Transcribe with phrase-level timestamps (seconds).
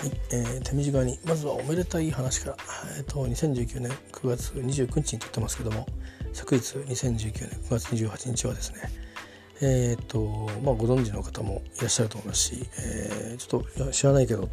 [0.00, 2.56] はいえー、手短にまずはおめでたい話から、
[2.96, 5.86] えーと、2019年9月29日に撮ってますけども
[6.32, 9.10] 昨日2019年9月28日はですね
[9.62, 14.48] えーとまあ、ご存知の方もいらっしゃると思いますし、えー、ちょっと知らないけど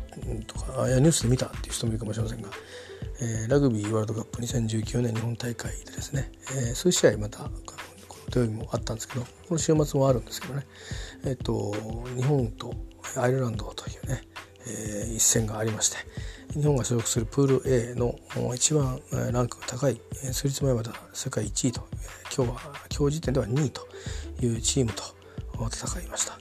[0.48, 2.50] とかあいやニュースで見たっていう人もいるかもしれませんが、
[3.22, 10.68] えー、ラグビーワールドカップ2019年日本大会でですね、えー、数試合またこの土曜日もあったんですけどこの週末もあるんですけどね、
[11.24, 11.74] えーと
[12.18, 12.74] 日本と
[13.16, 14.24] アイルランドというね、
[14.68, 15.98] えー、一戦がありまして
[16.54, 18.16] 日本が所属するプール A の
[18.54, 19.00] 一番
[19.32, 20.00] ランクが高い
[20.32, 21.88] 数日前まで世界1位と
[22.36, 22.60] 今日は
[22.98, 23.88] 今日時点では2位と
[24.42, 25.04] いうチームと
[25.70, 26.40] 戦いました、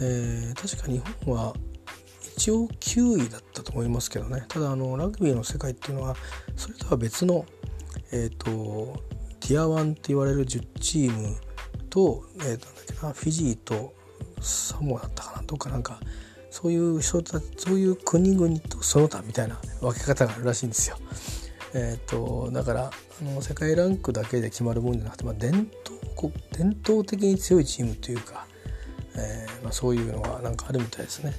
[0.00, 1.54] えー、確か日本は
[2.36, 4.44] 一応9位だったと思いますけどね。
[4.48, 6.16] ただあのラグビーの世界っていうのは
[6.56, 7.44] それとは別の、
[8.10, 9.00] えーと、
[9.40, 11.36] ティア1って言われる10チーム
[11.90, 13.92] と,、えー、なんだっけなフィジーと
[14.40, 16.00] サモアだったかなどうかなんか
[16.52, 20.98] そういう人たそういう国々とその他みたいな分け方があるらしいんですよ。
[21.72, 25.66] えーと、だからあの世界ランクだけで決まるもんじゃなくて、まあ、伝
[26.18, 28.46] 統伝統的に強いチームというか、
[29.16, 31.32] えーまあ、そういうのがなんかあるみたいですね。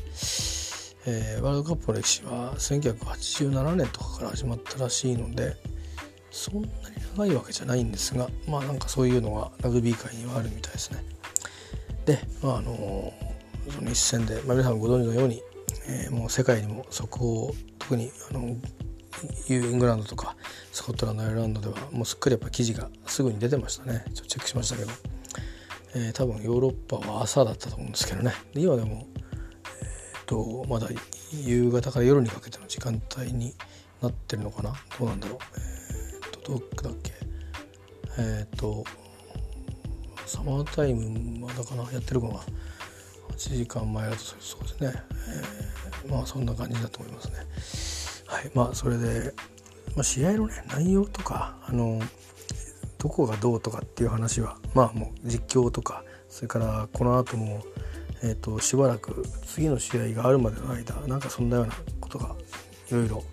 [1.05, 5.57] えー、ワールドカップの歴史は1987年とかから始まったらしいので
[6.31, 6.73] そんなに
[7.15, 11.03] 長いわけじゃないんですがまあなんかそういうのがラグビー界にはあるみたいですね。
[12.05, 13.13] で、まああの
[13.69, 15.41] その一戦で、まあ、皆さんご存知のように、
[15.87, 18.55] えー、もう世界にも速報特にあの
[19.49, 20.35] イングランドとか
[20.71, 24.03] スコットランドアイルランドではもうすっかりやっぱ記事がすぐに出てましたね。
[24.13, 24.91] ちょっとチェックしましたけど、
[25.95, 28.33] えー、多分ヨーロッパは朝だったと思うんですけどね。
[28.55, 30.89] 今でも、えーと、まだ
[31.31, 33.53] 夕方から夜にかけての時間帯に
[34.01, 34.73] なってるのかな。
[34.99, 35.37] どうなんだろう。
[35.57, 37.13] えっ、ー、とどっだっけ。
[38.17, 38.83] えっ、ー、と
[40.25, 41.83] サマータイムまだかな。
[41.91, 42.39] やってるかな。
[43.49, 44.93] 8時間前だとそうですね、
[46.05, 47.35] えー、まあそんな感じだと思いますね。
[48.27, 49.33] はいまあそれで、
[49.95, 51.99] まあ、試合のね内容とかあの
[52.97, 57.63] どこがどうとかっていう話はまあもう実況とかそれからこの後も
[58.25, 62.35] えーと、しばらく次の試合があるまでの間なんかそんなようなことが
[62.89, 63.23] いろいろ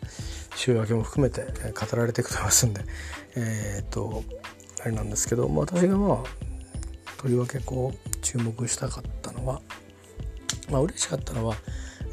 [0.56, 2.82] 週明けも含めて語られてくと思いますんで
[3.36, 4.24] えっ、ー、と
[4.82, 9.62] あれなんですけど、まあ、私がまあとりわけこう注目したかったのは
[10.70, 11.56] まあ嬉しかったのは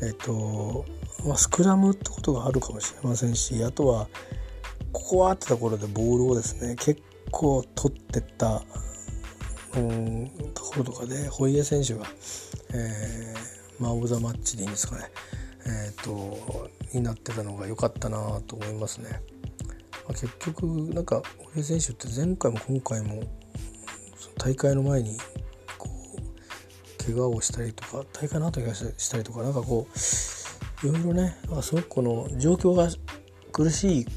[0.01, 0.85] えっ、と、
[1.25, 4.07] まあ、スクラムってことがあるかもしれませんしあとは
[4.91, 7.01] ここはってところでボールをですね結
[7.31, 8.63] 構取ってった
[9.75, 12.05] うんところとかで堀江選手が、
[12.73, 15.11] えー、まあオブザマッチでいいんですかね
[15.65, 19.21] えっ、ー、とになってたのが良かったなと思いますね。
[20.07, 23.23] まあ、結局なんか堀江選手って前回も今回も
[24.37, 25.17] 大会の前に
[27.07, 29.87] 怪我をしたりとか大会の後怪我したりとかなんかこ
[30.83, 32.89] ういろいろねあすごくこの状況が
[33.51, 34.11] 苦しいだ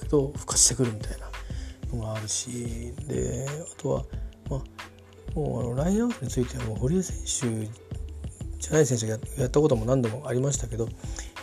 [0.00, 4.04] けど復活してくるみたいなのがあるしであとは
[4.48, 4.60] まあ
[5.34, 7.70] もうあのラインアウトについてはもう堀江選手
[8.58, 10.88] じゃない選手がやったことも何度もありましたけど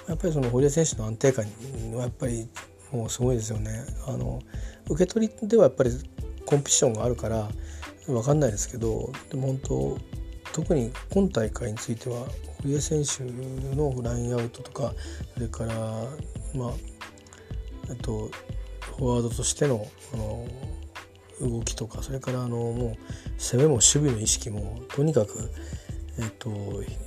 [0.08, 1.46] やっぱりその堀江選手の安定感
[1.94, 2.48] はやっぱり
[2.92, 3.86] もうすごいですよね。
[4.08, 4.42] あの
[4.90, 5.92] 受け取りではやっぱり
[6.46, 7.50] コンピティションがあるから
[8.06, 9.98] 分かんないですけどでも本当
[10.58, 12.26] 特に今大会については
[12.64, 13.24] 堀江選手
[13.76, 14.92] のラインアウトとか
[15.36, 15.76] それから
[16.56, 16.72] まあ
[17.90, 18.32] えっと
[18.98, 19.86] フォワードとしての
[20.16, 20.48] あの
[21.42, 25.52] 動きとかそれからあのもう攻めも守備の意識もとにかく、
[26.18, 26.50] えっと、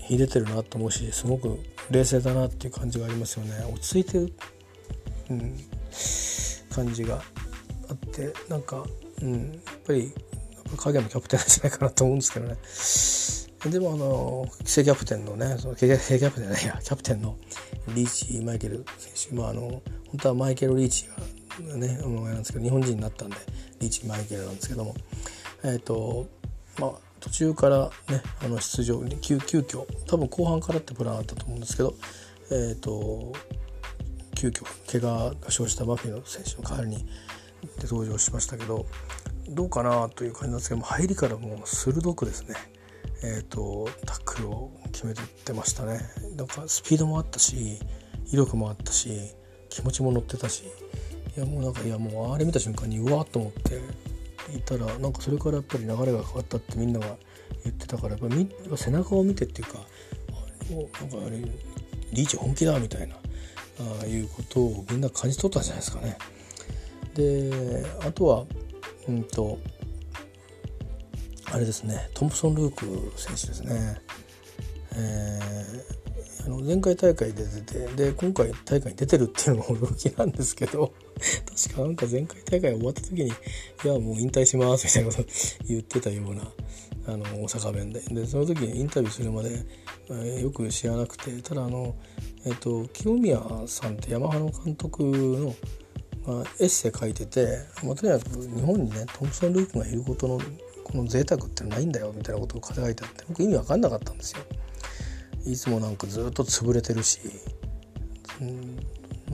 [0.08, 1.58] 秀でてるなと思うしすごく
[1.90, 4.32] 冷静だなっていう感じがありますよね落ち着いてる、
[5.30, 5.56] うん、
[6.72, 7.20] 感じが
[7.88, 8.84] あってなんか、
[9.20, 10.14] うん、やっぱり
[10.76, 13.29] 影のキャプテンじゃないかなと思うんですけどね。
[13.68, 17.36] でもあの正キャプテンのねその正キャプテンじゃないやキャプテンの
[17.94, 19.82] リーチマイケル選手まああの本
[20.22, 21.06] 当はマイケル・リーチ
[21.68, 23.36] がねあのなんですけど日本人になったんで
[23.80, 24.94] リーチマイケルなんですけども。
[25.62, 26.26] えっ、ー、と
[26.78, 31.94] まあ途中からねあの出場に急急遽多分後半からってプランあったと思うんですけど
[32.50, 33.32] えっ、ー、と
[34.34, 37.04] 急遽怪我が生じたマフィーの選手の代わりに
[37.78, 38.86] で登場しましたけど
[39.50, 42.54] どうかなという感じなんですけども入りからもう鋭くですね
[43.22, 46.00] えーと、タックルを決めてってましたね
[46.36, 47.78] なんかスピードもあったし
[48.32, 49.10] 威力もあったし
[49.68, 50.64] 気持ちも乗ってたし
[51.36, 53.80] いやもうなんかいやもうあれ見た瞬間にうわっと思って
[54.56, 57.16] いたらなんかそれからやっぱり流れが変わったってみんなが
[57.64, 59.78] 言ってたからやっぱ背中を見てっていうか
[61.00, 61.38] なんかあれ
[62.12, 63.16] リーチ本気だみたいな
[64.02, 66.18] あいうことをみんな感じ取ったんじゃないですかね。
[67.14, 68.44] であとは
[69.08, 69.58] うんと
[71.52, 74.00] あれですねトンプソン・ルーク選手ですね、
[74.94, 75.40] え
[76.46, 80.92] あの前回大会で出てで今回大会に出てるっていうのも驚きなんですけど
[81.64, 83.32] 確かなんか前回大会終わった時に「い
[83.84, 85.28] やもう引退します」みたいなこと
[85.68, 86.52] 言ってたような
[87.06, 88.00] あの大阪弁で。
[88.00, 89.64] でその時にインタビューするまで、
[90.10, 91.94] えー、よく知らなくてただあの、
[92.44, 95.54] えーと、清宮さんってヤマハの監督の、
[96.26, 100.40] まあ、エッセイ書いてて、まあ、とにかく日本にねトムソン・ルークがいることの
[100.90, 104.40] この贅沢ってないんだよみたいなことを書いてあって僕意味わかんなかったんですよ。
[105.46, 107.20] いつもなんかずっと潰れてるし、
[108.40, 108.44] う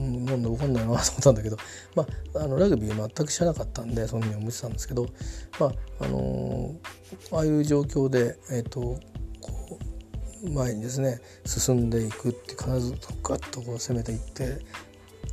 [0.01, 1.57] ん、なんで分かんないなと思ったんだけど、
[1.95, 2.05] ま
[2.35, 5.07] あ、あのラグビー全く知らなかったんでそのように思ってたんですけど、
[5.59, 5.71] まあ
[6.05, 8.79] あのー、ああいう状況で、えーと、
[9.41, 9.79] こ
[10.43, 12.93] う前にですね進んでいくって必ず
[13.23, 14.59] ガッとこう攻めていって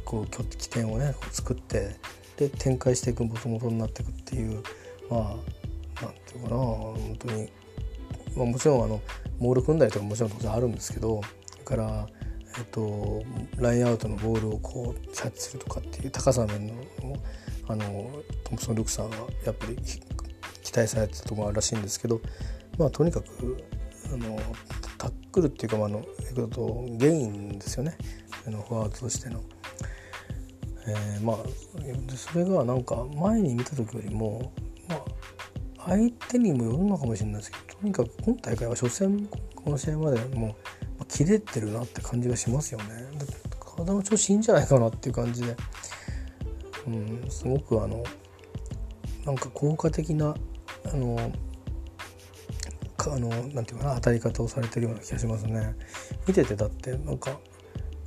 [0.04, 1.96] こう起点をね作って
[2.36, 4.62] で展開していくもともとになっていくっていう
[5.10, 5.63] まあ
[6.02, 7.48] なんていうかな本当に、
[8.36, 9.00] まあ、もちろんあの
[9.38, 11.20] モール組んだりとかもちろん当然あるんですけど
[11.50, 12.06] それから、
[12.58, 13.22] えっと、
[13.56, 16.74] ラインアウトのボールをこうキャッチするとかっていう高さ面の
[17.66, 18.10] あの
[18.44, 19.76] トンプソン・ルクさんはやっぱり
[20.62, 22.20] 期待されてたところあるらしいんですけど、
[22.78, 23.64] まあ、とにかく
[24.12, 24.38] あの
[24.98, 26.04] タックルっていうか、まあ、あの
[26.48, 27.96] とゲインですよね
[28.46, 29.40] あのフォワードとしての。
[30.86, 31.36] えー、まあ
[32.14, 34.52] それがなんか前に見た時よりも、
[35.86, 40.56] 相手にもよるのかもしれないですけどとにかく今大会は初戦この試合までも
[41.00, 42.84] う切れてるなって感じがしますよね。
[43.76, 45.56] 体の調子いいんじゃないかなっていう感じで、
[46.86, 48.04] うん、すごくあの
[49.24, 50.34] なんか効果的な
[50.92, 51.32] あの
[52.98, 55.74] あのなんていうかな当たり方をされてるような気がしますね。
[56.26, 57.38] 見ててだってなんか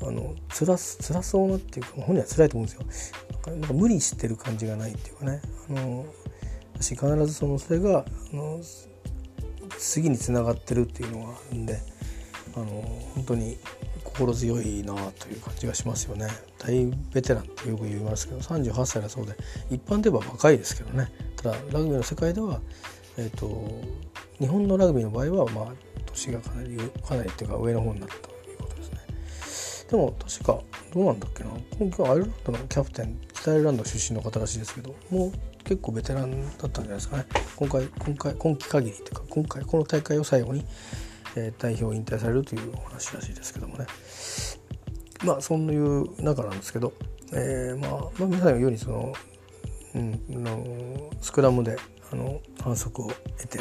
[0.02, 3.52] あの辛辛そうなっていうか本人は辛いと思うんですよ。
[3.52, 5.42] なんか無理してる感じがないっていうかね。
[5.70, 6.06] あの
[6.82, 8.60] し必ずそのそれがあの
[9.78, 11.80] 次につながってるっていうのがあるんで
[12.56, 12.66] あの
[13.16, 13.58] 本当に
[14.04, 16.28] 心強いなという感じがしますよね。
[16.58, 19.36] 大ベテランってよく言いますけど38歳だそうで
[19.70, 21.12] 一般では若いですけどね。
[21.36, 22.60] ただラグビーの世界では、
[23.18, 23.70] えーと、
[24.40, 25.74] 日本のラグビーの場合はまあ
[26.08, 26.78] 年がかなり
[27.08, 29.00] かなりっていうか上の方になったということですね。
[29.92, 30.60] でも確か
[30.94, 31.52] どうなんだっけな。
[31.78, 35.32] 今季アイルランドのキャプテン北アイルランド出身の方らしいですけどもう
[35.68, 37.26] 結構ベテランだったんじゃないですかね
[37.58, 40.64] 今回今回今季限りというか今回この大会を最後に、
[41.36, 43.86] えー、代表引退されるというお話らしいですけどもね
[45.26, 46.94] まあそういう中なんですけど、
[47.34, 49.14] えー、まあ、まあ、皆さんのようにその,、
[49.96, 51.76] うん、のスクラムで
[52.14, 53.60] あの反則を得て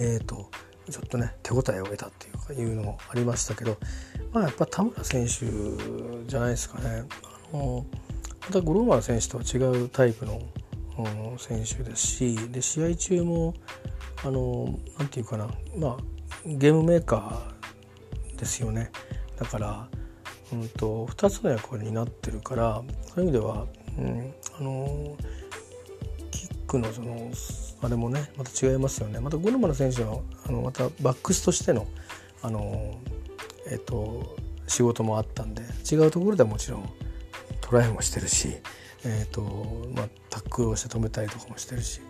[0.00, 0.48] えっ、ー、と
[0.90, 3.76] ちょっとね手応えを得たっていうかいうのもありましたけど
[4.32, 5.44] まあやっぱ田村選手
[6.26, 7.04] じゃないですかね。
[7.52, 8.07] あのま
[8.48, 10.40] また五郎丸選手とは違うタイプの
[11.36, 13.54] 選手ですしで試合中も
[14.24, 15.96] あのなんていうかなまあ
[16.46, 18.90] ゲームメーカーですよね。
[19.36, 19.88] だから、
[20.52, 22.82] うんと、2つの役割になってるから
[23.14, 23.66] そういう意味では、
[23.98, 25.16] うん、あの
[26.30, 27.30] キックのその
[27.82, 29.20] あれもねまた違いますよね。
[29.20, 31.86] また五郎丸選手はあのまたバックスとしての
[32.42, 32.98] あの
[33.70, 34.36] えっと
[34.66, 36.88] 仕事もあったんで違うところではもちろん
[37.68, 38.56] トライもしてるし、
[39.04, 39.42] えーと
[39.94, 42.00] まあ、タックルをして止めたりとかもしてるし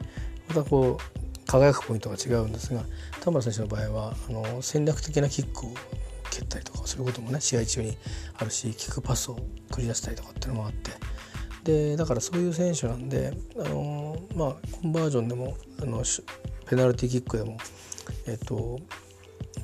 [0.48, 2.82] またこう輝くポイントが違うんですが
[3.20, 5.70] 田村選手の場合はあの戦略的なキックを
[6.30, 7.96] 蹴ったりとかすることもね試合中に
[8.38, 9.36] あるしキックパスを
[9.70, 10.92] 繰り出したりとかっていうのもあって
[11.64, 14.48] でだからそういう選手なんであの、まあ、
[14.80, 16.04] コンバージョンでもあの
[16.66, 17.56] ペナルティーキックでも
[18.26, 18.78] えっ、と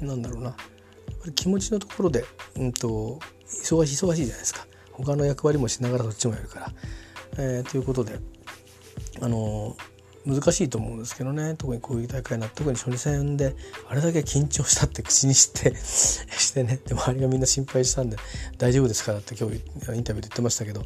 [0.01, 0.57] なんだろうな
[1.35, 2.25] 気持ちのところで、
[2.57, 4.67] うんと、忙しい忙しいじゃないですか。
[4.97, 6.73] 他の役割もしながらどっちもやるから。
[7.37, 8.19] えー、ということで
[9.21, 9.77] あの
[10.27, 13.55] 難しいと思うんですけどね特にこういう大会な特に初日戦で
[13.89, 18.17] あれだけ緊張したって口にして してねで周りがみんな心配したんで
[18.57, 20.85] 「大丈夫ですから」って今日インタビューで言ってましたけど、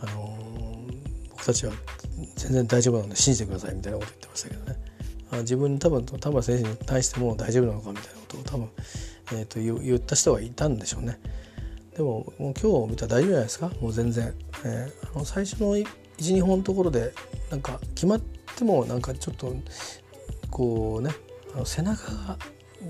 [0.00, 0.36] あの
[1.30, 1.72] 僕たちは
[2.36, 4.76] 全然大丈夫なので信じてくださいみたいなこと言ってましたけどね
[5.40, 8.68] 自分多分田村選手に対しても大丈夫なのかみたいなことを多分、
[9.32, 11.18] えーと言った人がいたんでしょうね。
[11.98, 13.70] でももう今日見たら大丈夫じゃないですか？
[13.80, 14.32] もう全然、
[14.64, 17.12] えー、あの最初の12本のところで
[17.50, 18.20] なんか決まっ
[18.54, 19.52] てもなんかちょっと
[20.48, 21.10] こうね
[21.54, 22.38] あの背中が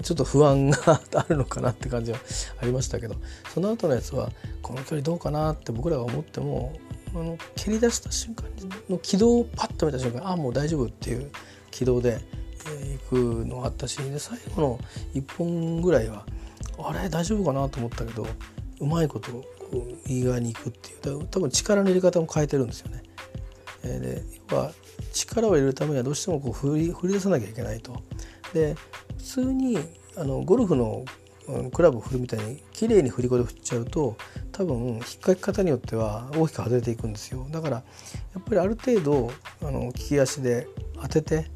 [0.02, 2.18] ちょっと不安があるのかなって感じは
[2.60, 3.14] ありましたけど
[3.48, 6.78] その後のやつはこの距離どうかなって僕らが思っても
[7.14, 8.44] あの蹴り出した瞬間
[8.90, 11.30] の軌道をパッと見た瞬間ああもう大丈夫っていう
[11.70, 12.20] 軌道で、
[12.66, 14.78] えー、行くのがあったしで最後の
[15.14, 16.26] 1本ぐらいは
[16.78, 17.08] あれ？
[17.08, 18.26] 大丈夫かなと思ったけど
[18.80, 23.02] うまいことこう右側に行くっていう多分力の入れ方も変えてるんですよね。
[23.84, 24.72] えー、で要は
[25.12, 28.02] 力を入れるためにはどうしてもこう振り振り出さなきゃいけないと。
[28.54, 28.74] で
[29.16, 29.78] 普通に
[30.16, 31.04] あのゴルフの
[31.72, 34.16] クラブを振るみたいに綺麗に振り子で振っちゃうと
[34.52, 37.82] 多分引っかき方によっては大きく外れていくんですよだからや
[38.38, 39.30] っぱりある程度
[39.62, 40.68] あの利き足で
[41.00, 41.46] 当てて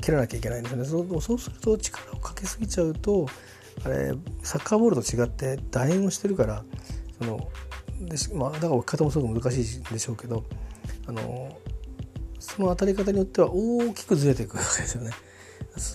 [0.00, 3.28] 蹴らなきゃいけないんですよねそうそうすると力をかけすぎちゃうと
[3.84, 4.12] あれ
[4.42, 6.64] サッカーボールと違って楕円をしてるから
[7.18, 7.48] その
[8.00, 10.44] でまあ、だから置き方もすごく難しいんでしょうけど
[11.06, 11.56] あの
[12.40, 15.12] その当たり方によっては大きくずれていくわけですよね。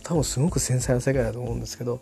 [0.04, 2.02] 多分すごく繊細な世界だと思うんですけど、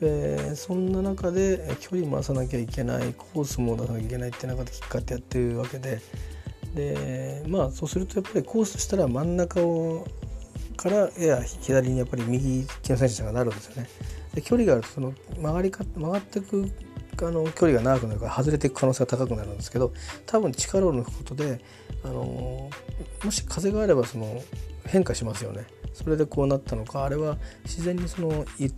[0.00, 6.00] えー、そんな中で距離回さなきゃいけないコースも出さなきゃいけないって中でキッカーってやってるわけで
[6.74, 10.06] でまあそうするとやっぱりコースとしたら真ん中を
[10.76, 13.88] からやや左にやっぱり右利きの選手がなるんですよね。
[14.34, 16.70] で距離があるその曲がりか曲がっていく
[17.22, 19.92] あの距離が長くなるから外れていく可能性が高くなるんですけど
[20.26, 21.60] 多分力を抜くことで
[22.02, 22.70] あの
[23.24, 24.42] もし風があればその
[24.86, 25.64] 変化しますよね。
[25.94, 28.72] それでこうなったのかあれは自然にそのいっ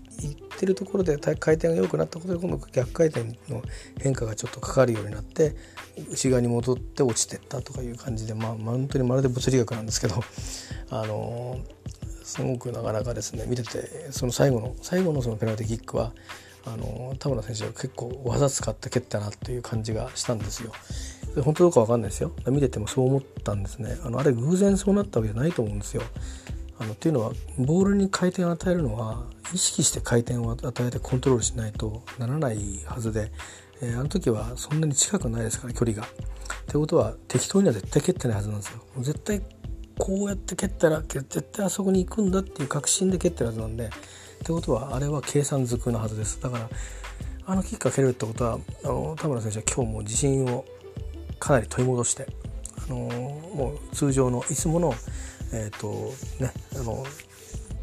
[0.59, 3.63] てるところで回転が良くなったことで今度逆回転の
[3.99, 5.57] 変化がちょっとかかるようになって
[6.11, 10.23] 内側に戻って落ちてったとかいう感じでまあ本当にまるで物理学なんですけど
[10.91, 11.59] あの
[12.27, 16.13] すごくなかなかですね見ててその最後の最後のそのペナルティキックは
[16.67, 20.73] あの田村選手は結構技使って蹴ったなという感じがしたんですよ。
[21.43, 26.03] 本当どうか分かんないですよ見ててもそう思ったんですねあのあれ偶然そうなったわけじゃないと思うんですよ
[26.79, 33.31] あのっていうのはボールに回転を与えるのは意識して回転を与えてコントロールしないとならないはずで、
[33.83, 36.05] えー、あの時はそんなに近くないですから距離が。
[36.05, 38.83] ってことは適当には絶対蹴ってないはずなんですよ。
[38.99, 39.41] 絶対
[39.99, 43.89] こうやって蹴ったら絶対あそこに行くんだっていう確信で蹴ってるはずなんでっ
[44.45, 46.41] てことはあれは計算づくのはずです。
[46.41, 46.69] だから
[47.47, 50.65] あのキックが蹴るってことはあの田村選手は今日も自信を
[51.39, 52.27] かなり取り戻して
[52.89, 54.95] あのもう通常のいつもの
[55.53, 56.13] え、ー、と
[56.43, 57.05] ねあの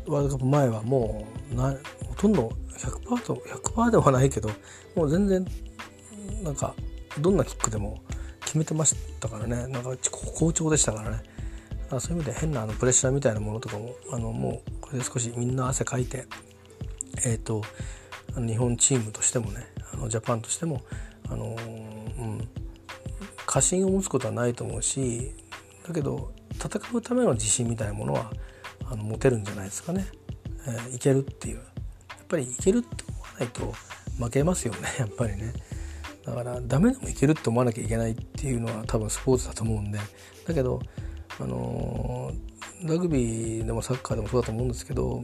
[0.06, 1.76] ワールドカップ前はもうな
[2.08, 4.50] ほとんど100%と100%ではないけど
[4.96, 5.46] もう全然
[6.44, 6.76] なんか
[7.20, 8.02] どんなキックでも
[8.42, 9.68] 決めてましたからね。
[9.68, 11.33] なんか好調でしたからね。
[11.96, 16.26] あそういう意味で変なあのプレッシャーみたいなものとかもあのもうこれで少しみんな汗かいて
[17.26, 17.64] えっ、ー、と
[18.36, 20.82] 日本チームとしてもねあのジャパンとしても
[21.30, 22.48] あのうん
[23.46, 25.32] 過信を持つことはないと思うし
[25.88, 28.32] だけど戦うための自信みたいなものは
[28.86, 30.08] あの持てるんじゃないですかね、
[30.68, 31.58] えー、いけるっていう。
[31.58, 31.62] や
[32.24, 33.74] っぱりいけるって思わないと
[34.18, 35.54] 負けますよねやっぱりね。
[36.26, 40.00] だからダメでもいけるって思わなきゃいけないっていうのは多分スポーツだと思うんで。
[40.48, 40.82] だけど
[41.40, 42.32] あの、
[42.84, 45.24] ラグビーでもサッカーでもそうだと思うんですけど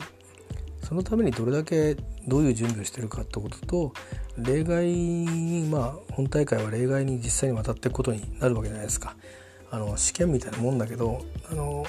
[0.83, 1.95] そのためにどれだけ
[2.27, 3.93] どういう準備をしてるかってことと
[4.37, 9.15] 例外にまあ本大会は例外に実際に渡っていくことになるわけじゃないですか。
[9.71, 11.85] あの試験みたいなもんだけどあの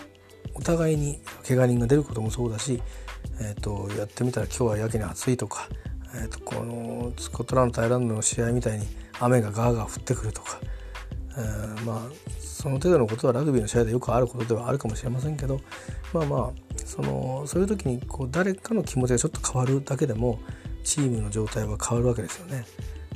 [0.54, 2.82] お互いに怪我人が出ることもそうだし、
[3.40, 5.68] えーと、やってみたら今日はやけに暑いとか、
[6.14, 8.86] えーと、このスコットランドとアイランドの試合みたいに
[9.18, 10.60] 雨がガーガー降ってくるとか、
[11.36, 15.60] えー、まあその程度のことはラグビーの試合でよくあることではあるかもしれませんけど
[16.12, 20.40] まあまあそのそういう時にこう誰かの気持ちがちょっと変わるだけでも
[20.84, 22.64] チームの状態は変わるわけですよね。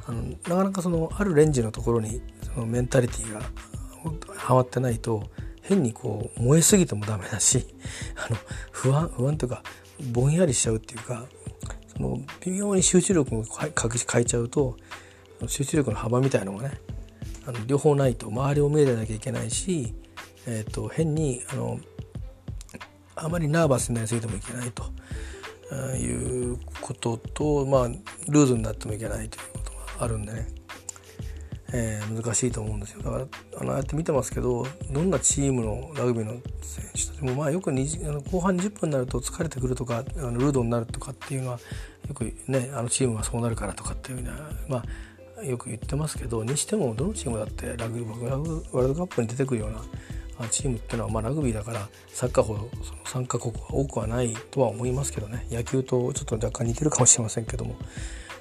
[0.06, 3.40] あのなかなかそのあるレンジのところにそのメンタリティーが
[4.36, 5.24] はまってないと
[5.62, 7.66] 変にこう燃えすぎてもダメだし
[8.16, 8.36] あの
[8.70, 9.62] 不安不安というか
[10.12, 11.26] ぼんやりしちゃうっていうか
[11.96, 14.76] その微妙に集中力を変えちゃうと
[15.46, 16.78] 集中力の幅みたいなのがね
[17.46, 19.94] あの両方ないと周りを見えなきゃいけないし、
[20.46, 21.78] えーと、変にあの
[23.16, 24.84] あまりナーバスになりすぎてもいけないと
[25.96, 27.88] いうこととまあ
[28.28, 30.64] ルーズになってもいけないということがあるんでね。
[31.76, 33.02] えー、難しいと思うんですよ。
[33.02, 33.26] だから
[33.60, 41.58] あのやって見てますけどどんなチームのラグビーの選手たちもまあよくあの後半20分になると疲れてくるとかあのルードになるとかっていうのは
[42.08, 44.36] よくねあのチームはそうなるからとかっていうのは
[44.68, 44.84] まあ
[45.42, 49.70] よく言ってますけどにしてもどのチームだってラグビーワールドカップに出てくるよう
[50.42, 57.76] なチームっていうのは、まあ、ラグビーだからサッカーほどその参加国は多くはないとは思いますけどね野球とちょっと若干似てるかもしれませんけども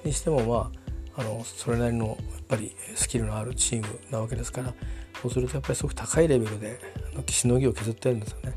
[0.03, 0.71] にしてもま
[1.15, 4.73] ああのそれなりのやっぱりスキルのあるチームなわけですから
[5.21, 6.79] そうするとやっぱりすごく高いレベルで
[7.29, 8.53] しのぎを削ってるんですよね。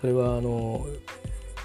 [0.00, 0.86] それはあの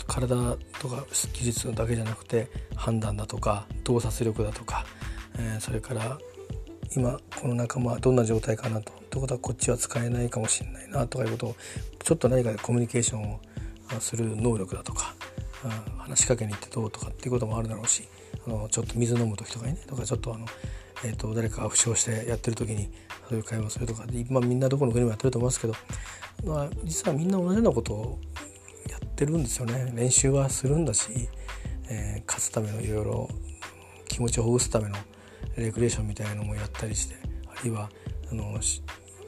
[0.07, 0.35] 体
[0.79, 4.85] とか技術だけじゃなくて判断だとか洞察力だとか、
[5.37, 6.17] えー、それから
[6.95, 8.91] 今この仲間はどんな状態かなと。
[9.09, 11.55] ということはこっちは使えないかもしれないなとかいうことを
[12.03, 13.39] ちょっと何かでコミュニケーションを
[13.99, 15.15] する能力だとか、
[15.97, 18.07] 話しかけに行ってどうとかっていうこともあるだろうし
[18.45, 20.45] あのちょっと水飲む時とかにねとかちょっとあの、
[21.03, 22.89] えーと、誰かが負傷してやってる時に
[23.29, 25.73] そういう会話をするとかまあ、みんなどこの国もやってると思いますけど、
[26.45, 28.19] まあ、実はみんな同じようなことを
[28.89, 29.91] やってるんですよね。
[29.95, 31.29] 練習はするんだし、
[31.89, 33.29] えー、勝つためのいろいろ
[34.07, 34.95] 気持ちをほぐすための
[35.57, 37.15] レクリエーションみたいなのもやったりして
[37.47, 37.89] あるいは
[38.31, 38.59] あの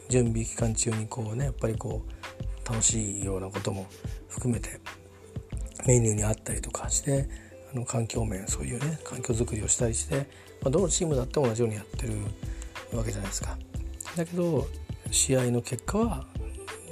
[0.09, 3.85] 準備期間中にこうねやっぱりこう楽しいようなことも
[4.27, 4.79] 含めて
[5.85, 7.29] メニューにあったりとかして
[7.73, 10.15] あの環境面そういうね環境づくりをしたりして、
[10.61, 12.13] まあ、どのチームだって同じようにやってる
[12.97, 13.57] わけじゃないですか。
[14.15, 14.67] だけど
[15.11, 16.25] 試合の結果は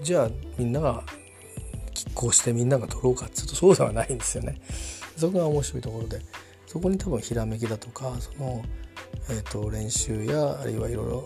[0.01, 1.03] じゃあみんなが
[1.93, 4.61] 拮抗してみんなが取ろうかっていうとそうではないんですよね。
[5.17, 6.21] そこが面白いところで
[6.67, 8.61] そこに多分ひらめきだとかその、
[9.29, 11.25] えーと、練習やあるいはいろいろ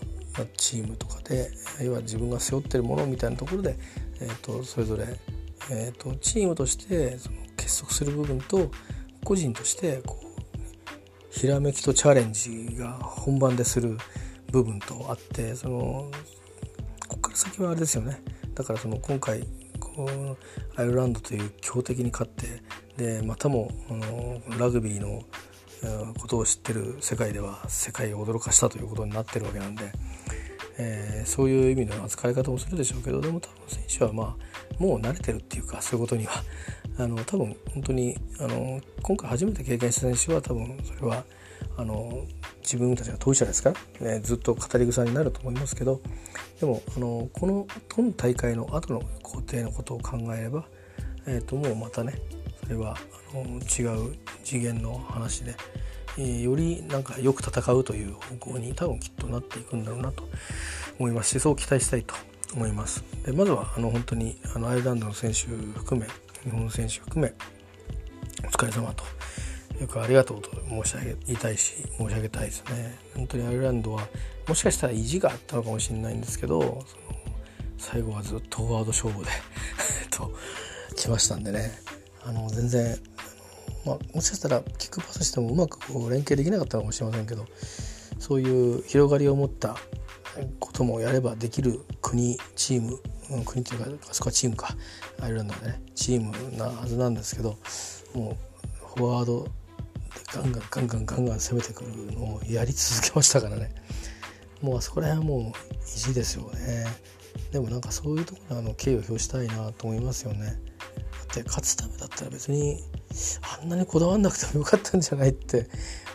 [0.56, 3.76] チームとかであるいは自分が背負ってるものみたいなところで、
[4.20, 5.06] えーと、それぞれ、
[5.70, 8.70] えーと、チームとしてその結束する部分と
[9.24, 10.30] 個人としてこう
[11.30, 13.96] ひらめきとチャレンジが本番でする
[14.50, 16.10] 部分とあってその
[17.08, 18.20] ここから先はあれですよね。
[18.54, 19.46] だからその今回
[19.78, 20.36] こう
[20.80, 22.62] アイルランドという強敵に勝って
[22.96, 25.22] でまたもあのラグビーの
[26.18, 29.92] ことを知ってる世界では世界を驚かしたということになってるわけなんで、
[30.78, 36.42] えー、そういう意味の扱い方をするでしょうけどでも多分選手はまあもう慣れてるっていうかそういうことには
[36.98, 41.24] あの多分本当にあの今回初めて経験した選手は多分それは
[41.76, 42.26] あの
[42.62, 46.00] 自分たちが当事者ですから、ね、ずっと語り草になると思いますけど
[46.60, 50.64] でもあのこの今大会の後の工程のことを考えれば、
[51.26, 52.14] えー、ともうまたね
[52.70, 55.56] それはあの違う次元の話で、
[56.16, 60.22] えー、よりなんかよく戦うという方向に多分きっとなっていくんだろうなと
[60.96, 62.14] 思いますしそう期待したいと
[62.54, 63.02] 思います。
[63.26, 65.48] でまずはあの本当にあのアイルランドの選手
[65.78, 66.06] 含め
[66.44, 67.34] 日本の選手含め
[68.44, 69.02] お疲れ様と。
[69.80, 70.50] よくありがとうと
[70.84, 74.06] 申し上げたいし申し上げたいですね本当にアイルランドは
[74.46, 76.82] もしかしたら意地があったのかもしれないんですけどその
[77.78, 79.30] 最後はずっとフォワード勝負で
[80.12, 80.30] と
[80.96, 81.72] 来ましたんでね
[82.24, 82.98] あの全然
[83.84, 87.46] まあ、もしかしたらキックパスしてもうまくこう連携できなかったかもしれませんけど
[88.18, 89.76] そういう広がりを持った
[90.58, 92.98] こともやればできる国チーム、
[93.44, 94.76] 国というかあそこはチームか。
[95.20, 97.56] アイルランドはねチームなはずなんですけど
[98.14, 98.36] も
[98.94, 99.50] うフォワードで
[100.34, 103.74] ガンガンガンガンガンガン攻めてくるのをやり続けましたからね。
[104.60, 105.52] もうあそこら辺はもう
[105.84, 106.86] 意地ですよね。
[107.50, 110.60] でもなんかそういうところにあの敬意を表したいなと思いますよね。
[111.30, 112.82] って勝つためだったら別に
[113.60, 115.68] あんなにこだわんなくてもよかったんじゃないって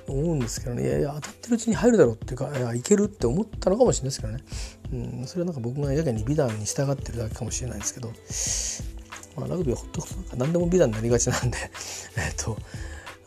[0.08, 0.84] 思うんですけどね。
[0.84, 4.44] いやいや当たってるうちに入るだろうっていうかいやいけるって思ったのかもしれないですけどね、
[5.20, 8.12] うん、それはなんか僕がやけに美談に従ってるだけかもしれないですけど、
[9.40, 11.58] まあ、ラグビーはほっとくとなんか何でも美談になりがちなんで。
[12.18, 12.58] えっと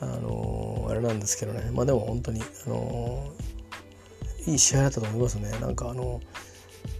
[0.00, 1.70] あのー、あれなんですけどね。
[1.72, 5.50] まあでも本当に、あのー、いい試合だったと思いますね。
[5.58, 6.20] なんかあの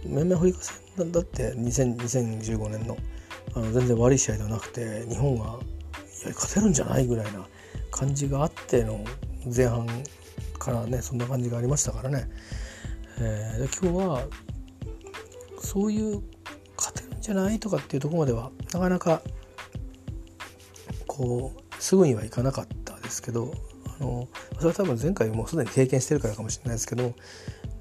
[0.05, 0.59] メンメフリカ
[0.97, 2.97] 戦だって2015年の
[3.55, 5.47] あの全然悪い試合ではなくて日本がい
[6.27, 7.45] や勝てるんじゃないぐらいな
[7.91, 9.03] 感じがあっての
[9.55, 9.87] 前半
[10.57, 12.29] からねそんな感じがありましたからね、
[13.19, 14.23] えー、今日は
[15.59, 16.21] そういう
[16.77, 19.21] 勝てるんじゃないとかっていうとこまではなかなか
[21.07, 23.53] こうすぐにはいかなかったですけど
[23.99, 27.13] あのそれは多分前回もすでに経験してるからかもしれないですけど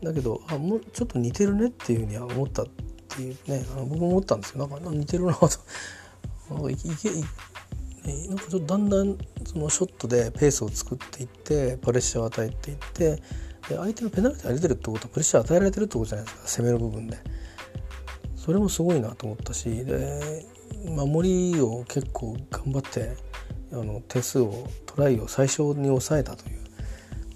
[0.02, 2.64] だけどあもうちょっと似てるねっていうふうには思った
[3.18, 5.48] ていうね僕も思ったんですよなんか似てるなと。
[6.54, 6.86] なんかいけ
[8.28, 13.22] なんかちょっとだんだんそのショットでペースを作っていってプレッシャーを与えていって
[13.68, 17.18] で相手のペナルティーが出てるってことはプレッシャー与えられてるってことじゃないですか攻める部分で。
[18.36, 20.46] それもすごいなと思ったしで
[20.86, 23.14] 守りを結構頑張って
[23.72, 26.60] あの点数をトライを最初に抑えたという、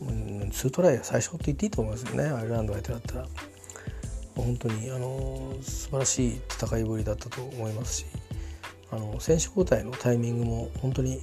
[0.01, 3.52] うん、2トライは最初って言っていいと思いますよねアイルランド相手だったら。
[4.37, 8.07] 本当にあの素晴らしい戦いぶりだったと思いますし
[8.91, 11.21] あの選手交代のタイミングも本当に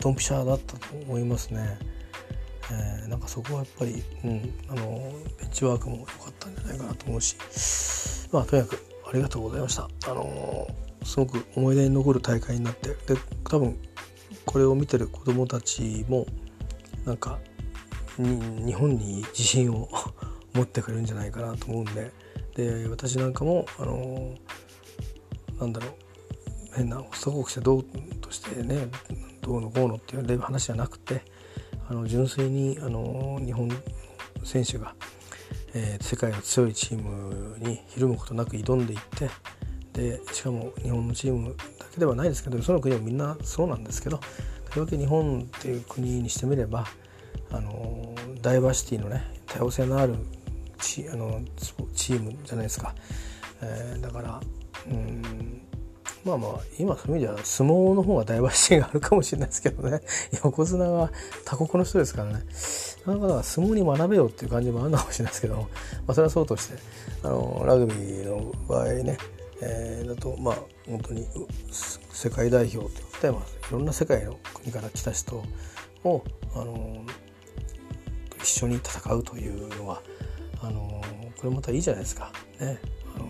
[0.00, 1.78] ドンピシャだったと思いますね。
[2.70, 7.36] えー、なんかそこはやっぱり、うん、あのベンチワークも良かったんじゃないかなと思うし
[8.30, 9.88] まあとにかくありがとうございました。
[10.06, 10.68] あの
[11.02, 13.18] すごく思い出に残る大会になってで
[13.48, 13.78] 多分
[14.44, 16.26] これを見てる子どもたちも
[17.06, 17.38] なんか
[18.18, 19.88] 日本に自信を
[20.52, 22.10] 持ってくれるんじゃないかなと思うんで
[22.58, 24.34] で私なんかもあの
[25.60, 25.92] なんだろう
[26.74, 27.84] 変な発足国してどう
[28.20, 28.88] としてね
[29.42, 31.22] どうのこうのっていう話じゃなくて
[31.88, 33.70] あの純粋にあの日本
[34.42, 34.96] 選手が、
[35.72, 39.00] えー、世界の強いチームにひるむことなく挑んでいっ
[39.92, 44.24] てでしかも日本のチームだけではないですけどその国はみんなそうなんですけどと
[44.74, 46.86] りわけ日本っていう国にしてみれば
[47.52, 50.16] あのダイバーシティのね多様性のある
[50.80, 51.40] チあの
[51.94, 52.94] チームじゃないですか、
[53.62, 54.40] えー、だから
[54.90, 55.62] うん
[56.24, 60.00] まあまあ今そういう意味では相撲の方がダイバーシティがあるかもしれないですけどね。
[60.44, 61.10] 横綱は
[61.44, 62.44] 他国の人ですからね。
[63.06, 65.64] なかなか相撲に学べよっていう感じもあるのかもしれないですけど、ま
[66.08, 66.78] あ、それはそうとして
[67.22, 69.16] あのラグビーの場合ね、
[69.62, 71.26] えー、だとまあ本当に
[72.12, 75.42] 世界代表ということで、まあ、いろんな世界の国から来た人
[76.04, 76.22] を
[76.54, 77.04] あの
[78.42, 80.02] 一緒に戦うというのは
[80.62, 81.00] あの
[81.36, 82.32] これまたいいじゃないですか。
[82.60, 82.78] ね、
[83.16, 83.26] あの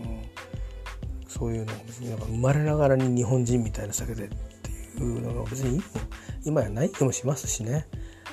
[1.27, 5.81] そういうの別になんか生まれながらに日本人みたいな酒でっていうのが別に
[6.45, 7.87] 今やない気もしますしね、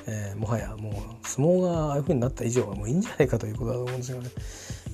[0.07, 0.93] えー、もはやもう
[1.27, 4.31] 相撲がああいう風になった以上はもういいんじゃないかということだと思うんですよね。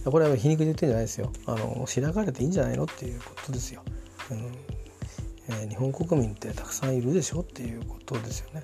[0.05, 1.33] これは皮肉で言ってんじゃないですよ。
[1.47, 3.83] あの開かれていいんじゃないのっていうことですよ。
[4.31, 4.39] うん
[5.49, 8.63] えー、日本国民ってたくさんいるでしょっていうことですよね。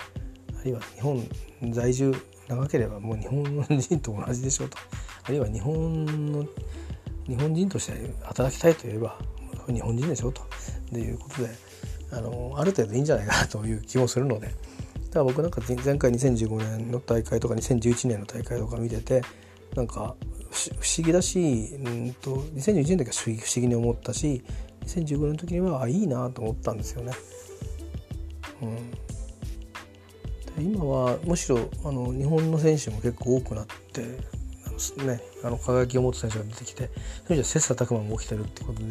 [0.58, 1.24] あるいは日本
[1.70, 2.12] 在住
[2.48, 4.78] 長ければもう日本人と同じでしょうと
[5.28, 6.46] あるいは日本の
[7.26, 9.18] 日本人として働きたいといえば
[9.66, 10.42] 日本人でしょと。
[10.96, 11.50] いうことで
[12.10, 14.46] あのある程度いいんじゃないかなという気もするので。
[14.46, 19.22] だから僕なんか前回2015年の大会とか2011年の大会とか見てて
[19.74, 20.14] なんか
[20.50, 24.42] 不思議だし、うんと、2011年の時は不思議に思ったし
[24.84, 27.12] 2015年の時にはあいいなと思ったんですよね。
[28.62, 28.78] うん。
[30.62, 34.18] 今はむしろあの日本の選手も結構多くなって
[35.04, 38.86] ね、あの輝きを持つ選手が出てきてそういう意味では切磋琢磨も起きてるってことで、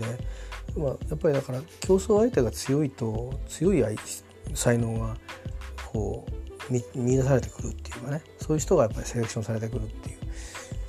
[0.78, 3.84] まあ、やっぱりだから競争相手が強いと強い
[4.54, 5.18] 才能が
[5.92, 6.26] こ
[6.70, 10.18] う見見出されてくるっていうかねそういう人がやっぱりセレクションされてくるっていう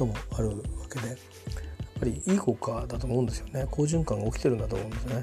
[0.00, 0.54] のもあるわ
[0.90, 1.16] けでやっ
[2.00, 3.66] ぱりいい効果だと思うんですよね。
[3.72, 5.22] 好循環が起きてるんだと思うんですね。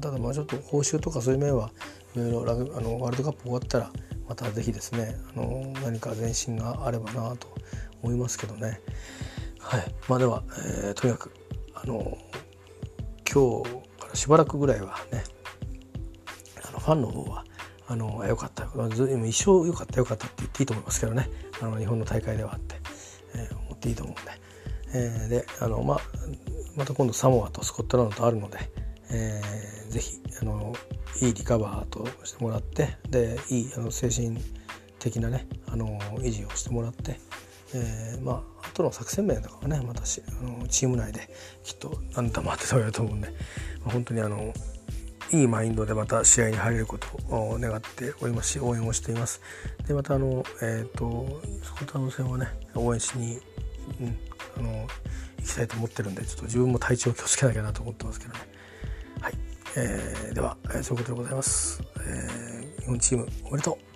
[0.00, 1.70] ただまあちょっと報酬とかそういう面は
[2.16, 3.90] いろいろあのワールドカップ終わったら
[4.28, 7.48] また是非ですねあの何か前進があればなと
[8.04, 8.80] 思いますけどね。
[9.58, 10.42] はい、まあでは、
[10.84, 11.32] えー、とにかく
[11.74, 12.18] あの
[13.32, 15.24] 今日からしばらくぐらいはね
[16.62, 17.44] あのファンの方は
[17.86, 18.64] あのよかった。
[19.26, 21.30] 一生よかったよかったって言っていいと思いますけどね。
[21.60, 22.76] あの日本の大会ではって、
[23.34, 24.30] えー、思っていいと思うんで、
[24.94, 25.98] えー、であの、まあ、
[26.76, 28.58] また今度サモアとスコットランドとあるので、
[29.10, 30.74] えー、ぜひあの
[31.22, 34.38] いいリカバーとしてもらってでいいあの精神
[34.98, 37.20] 的なねあの維持をしてもらって、
[37.74, 41.28] えー、まあ後の作戦面とかはねまたしあのチーム内で
[41.64, 43.28] きっと何だまってとやると思うんで、
[43.84, 44.52] まあ、本当にあの
[45.32, 49.40] いいマインドでまた試合に入れることを願っておりますし応援をしています。
[49.86, 53.40] でまたあのえっ、ー、とスコタン戦はね応援しに、
[54.00, 54.18] うん、
[54.58, 54.86] あの
[55.38, 58.40] 行きたいと思ってるんでちょっと自分も体調を気をつけなきゃなと思ってますけどね。
[59.20, 59.34] はい、
[59.76, 61.82] えー、では、え、そういうことでございます。
[62.00, 63.93] えー、日本チームおめでとう